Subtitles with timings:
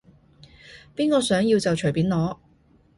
[0.95, 2.37] 邊個想要就隨便攞